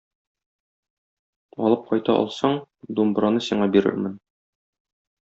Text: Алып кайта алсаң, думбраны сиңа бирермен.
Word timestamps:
Алып 1.67 1.83
кайта 1.91 2.15
алсаң, 2.21 2.57
думбраны 3.01 3.45
сиңа 3.49 3.69
бирермен. 3.77 4.17